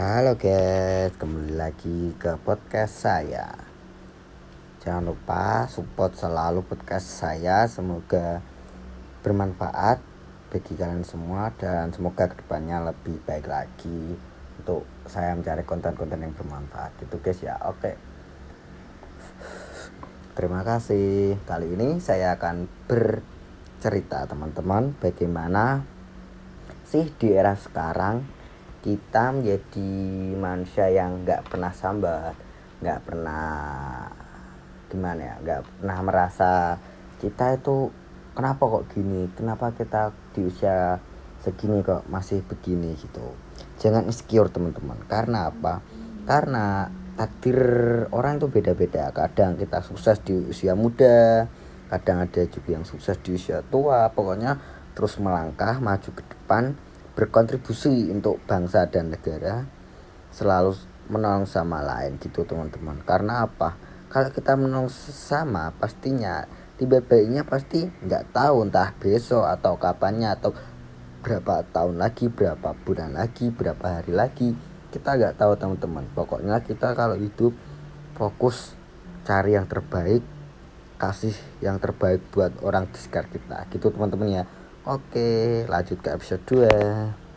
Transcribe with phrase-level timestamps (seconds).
[0.00, 3.52] Halo guys, kembali lagi ke podcast saya.
[4.80, 8.40] Jangan lupa support selalu podcast saya, semoga
[9.20, 10.00] bermanfaat
[10.48, 14.16] bagi kalian semua dan semoga ke depannya lebih baik lagi
[14.64, 16.96] untuk saya mencari konten-konten yang bermanfaat.
[17.04, 17.92] Itu guys ya, oke.
[20.32, 21.36] Terima kasih.
[21.44, 25.84] Kali ini saya akan bercerita teman-teman bagaimana
[26.88, 28.39] sih di era sekarang
[28.80, 29.90] kita menjadi
[30.40, 32.34] manusia yang nggak pernah sambat
[32.80, 33.48] nggak pernah
[34.88, 36.52] gimana ya nggak pernah merasa
[37.20, 37.92] kita itu
[38.32, 39.28] kenapa kok gini?
[39.36, 40.96] Kenapa kita di usia
[41.44, 42.96] segini kok masih begini?
[42.96, 43.36] gitu.
[43.76, 44.96] Jangan insecure teman-teman.
[45.04, 45.84] Karena apa?
[46.24, 46.88] Karena
[47.20, 47.60] takdir
[48.16, 49.12] orang itu beda-beda.
[49.12, 51.44] Kadang kita sukses di usia muda
[51.90, 54.08] kadang ada juga yang sukses di usia tua.
[54.14, 54.56] Pokoknya
[54.96, 56.72] terus melangkah maju ke depan
[57.20, 59.68] berkontribusi untuk bangsa dan negara
[60.32, 60.72] selalu
[61.12, 62.96] menolong sama lain gitu teman-teman.
[63.04, 63.76] Karena apa?
[64.08, 66.48] Kalau kita menolong sesama pastinya
[66.80, 70.56] tiba-tiba pasti nggak tahu entah besok atau kapannya atau
[71.20, 74.56] berapa tahun lagi berapa bulan lagi berapa hari lagi.
[74.88, 76.08] Kita nggak tahu teman-teman.
[76.16, 77.52] Pokoknya kita kalau hidup
[78.16, 78.72] fokus
[79.28, 80.24] cari yang terbaik
[80.96, 83.68] kasih yang terbaik buat orang di sekitar kita.
[83.68, 84.44] Gitu teman-teman ya
[84.88, 87.29] Oke, lanjut ke episode 2.